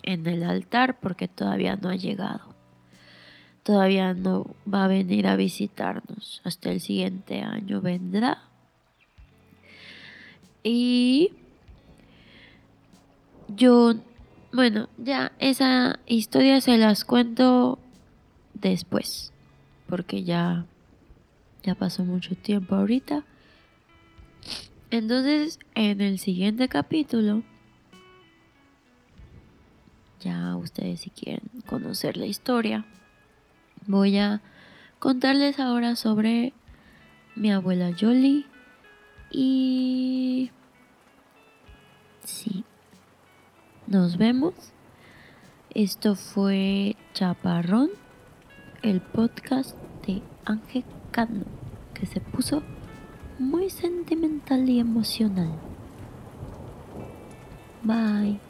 [0.03, 2.48] en el altar porque todavía no ha llegado.
[3.69, 6.41] Todavía no va a venir a visitarnos.
[6.43, 8.45] Hasta el siguiente año vendrá.
[10.63, 11.33] Y
[13.49, 13.97] yo,
[14.55, 17.79] bueno, ya esa historia se las cuento
[18.55, 19.35] después,
[19.87, 20.65] porque ya
[21.63, 23.23] ya pasó mucho tiempo ahorita.
[24.91, 27.43] Entonces, en el siguiente capítulo
[30.21, 32.87] ya ustedes si quieren conocer la historia,
[33.89, 34.41] voy a
[35.01, 36.53] contarles ahora sobre
[37.35, 38.45] mi abuela Jolie
[39.31, 40.51] y
[42.23, 42.65] sí,
[43.87, 44.55] nos vemos.
[45.71, 47.91] Esto fue Chaparrón,
[48.83, 49.77] el podcast
[50.07, 51.45] de Ángel Cano,
[51.95, 52.63] que se puso
[53.39, 55.53] muy sentimental y emocional.
[57.83, 58.48] Bye.